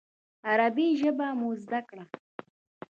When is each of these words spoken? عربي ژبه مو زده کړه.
عربي 0.49 0.87
ژبه 0.99 1.27
مو 1.39 1.49
زده 1.63 1.79
کړه. 1.89 2.03